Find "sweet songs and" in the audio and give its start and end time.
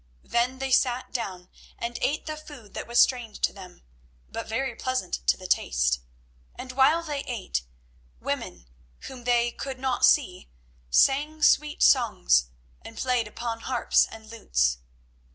11.43-12.97